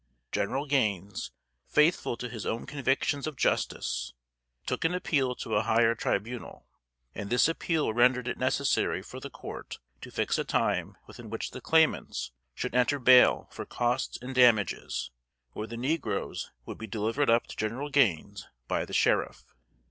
[0.31, 1.29] General Gaines,
[1.67, 4.15] faithful to his own convictions of justice,
[4.65, 6.65] took an appeal to a higher tribunal;
[7.13, 11.51] and this appeal rendered it necessary for the court to fix a time within which
[11.51, 15.11] the claimants should enter bail for costs and damages,
[15.53, 19.53] or the negroes would be delivered up to General Gaines by the sheriff.